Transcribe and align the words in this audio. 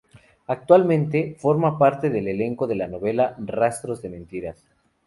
Actualmente, 0.47 1.35
forma 1.37 1.77
parte 1.77 2.09
del 2.09 2.27
elenco 2.27 2.65
de 2.65 2.73
la 2.73 2.87
novela 2.87 3.35
"Rastros 3.37 4.01
de 4.01 4.09
mentiras". 4.09 4.65